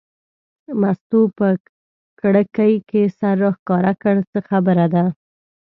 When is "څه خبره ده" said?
4.31-5.05